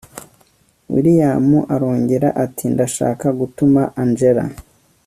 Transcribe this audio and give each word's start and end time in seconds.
william 0.93 1.47
arongera 1.75 2.29
ati 2.43 2.65
ndashaka 2.73 3.27
gutuma 3.39 3.81
angella 4.01 4.45